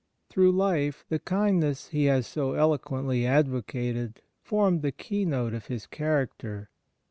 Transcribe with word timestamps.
Through 0.31 0.53
life 0.53 1.05
the 1.09 1.19
kindness 1.19 1.89
he 1.89 2.05
has 2.05 2.25
so 2.25 2.53
eloquently 2.53 3.23
advocated 3.27 4.23
formed 4.41 4.81
the 4.81 4.91
keynote 4.91 5.53
of 5.53 5.67
his 5.67 5.85
character. 5.85 6.71